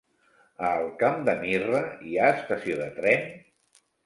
A 0.69 0.71
el 0.77 0.87
Camp 1.03 1.21
de 1.27 1.35
Mirra 1.41 1.83
hi 2.09 2.17
ha 2.23 2.31
estació 2.39 2.79
de 2.81 2.89
tren? 2.97 3.31